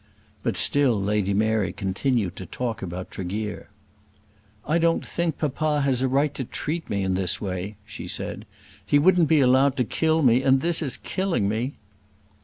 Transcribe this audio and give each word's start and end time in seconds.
But 0.41 0.57
still 0.57 0.99
Lady 0.99 1.31
Mary 1.31 1.71
continued 1.71 2.35
to 2.37 2.47
talk 2.47 2.81
about 2.81 3.11
Tregear. 3.11 3.69
"I 4.65 4.79
don't 4.79 5.05
think 5.05 5.37
papa 5.37 5.81
has 5.81 6.01
a 6.01 6.07
right 6.07 6.33
to 6.33 6.43
treat 6.43 6.89
me 6.89 7.03
in 7.03 7.13
this 7.13 7.39
way," 7.39 7.75
she 7.85 8.07
said. 8.07 8.47
"He 8.83 8.97
wouldn't 8.97 9.27
be 9.29 9.41
allowed 9.41 9.77
to 9.77 9.83
kill 9.83 10.23
me, 10.23 10.41
and 10.41 10.61
this 10.61 10.81
is 10.81 10.97
killing 10.97 11.47
me." 11.47 11.75